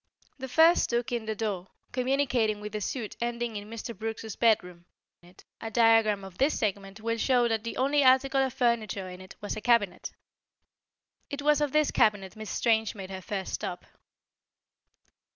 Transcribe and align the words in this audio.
The 0.39 0.47
first 0.47 0.89
took 0.89 1.11
in 1.11 1.25
the 1.25 1.35
door, 1.35 1.67
communicating 1.91 2.59
with 2.59 2.71
the 2.71 2.81
suite 2.81 3.15
ending 3.21 3.55
in 3.55 3.69
Mr. 3.69 3.95
Brooks's 3.95 4.35
bedroom. 4.35 4.85
A 5.61 5.69
diagram 5.69 6.23
of 6.23 6.39
this 6.39 6.57
segment 6.57 7.01
will 7.01 7.19
show 7.19 7.47
that 7.47 7.63
the 7.63 7.77
only 7.77 8.03
article 8.03 8.41
of 8.41 8.51
furniture 8.51 9.07
in 9.07 9.21
it 9.21 9.35
was 9.41 9.55
a 9.55 9.61
cabinet. 9.61 10.09
It 11.29 11.43
was 11.43 11.61
at 11.61 11.71
this 11.71 11.91
cabinet 11.91 12.35
Miss 12.35 12.49
Strange 12.49 12.95
made 12.95 13.11
her 13.11 13.21
first 13.21 13.53
stop. 13.53 13.85